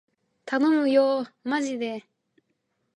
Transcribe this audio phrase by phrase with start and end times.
[0.45, 2.03] たのむよーまじでー